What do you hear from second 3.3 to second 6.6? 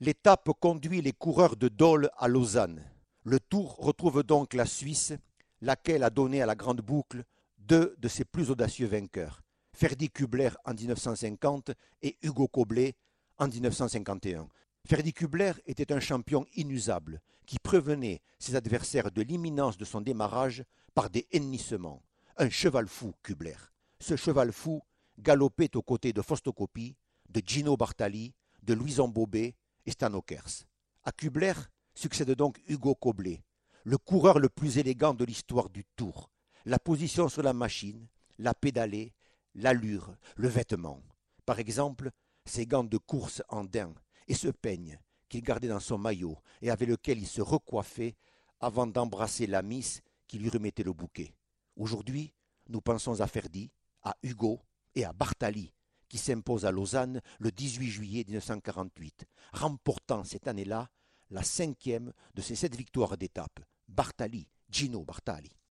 Tour retrouve donc la Suisse, laquelle a donné à la